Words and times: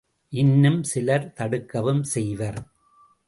இன்னுஞ் 0.33 0.81
சிலர் 0.81 1.27
தடுக்கவும் 1.39 2.01
செய்வர். 2.01 2.59